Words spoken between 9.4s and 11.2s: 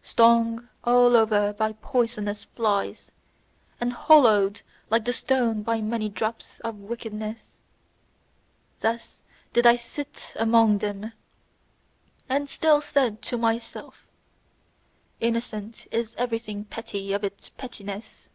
did I sit among them,